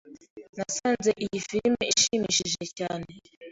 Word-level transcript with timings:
Nasanze 0.57 1.11
iyi 1.23 1.39
film 1.47 1.75
ishimishije 1.93 2.65
cyane. 2.77 3.11